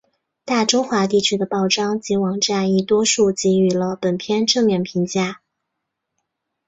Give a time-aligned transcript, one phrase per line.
[0.43, 5.41] 大中华地区的报章及网站亦多数给予了本片正面评价。